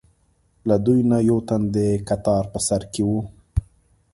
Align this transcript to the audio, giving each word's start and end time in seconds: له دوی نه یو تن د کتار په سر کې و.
له 0.67 0.75
دوی 0.85 0.99
نه 1.11 1.17
یو 1.29 1.37
تن 1.47 1.61
د 1.75 1.77
کتار 2.07 2.43
په 2.53 2.59
سر 2.67 2.81
کې 2.93 3.03
و. 3.07 3.11